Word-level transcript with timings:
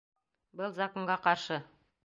Был 0.61 0.73
законға 0.79 1.21
ҡаршы. 1.29 1.63